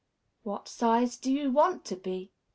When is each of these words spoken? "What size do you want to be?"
"What 0.41 0.67
size 0.67 1.15
do 1.15 1.31
you 1.31 1.51
want 1.51 1.85
to 1.85 1.95
be?" 1.95 2.31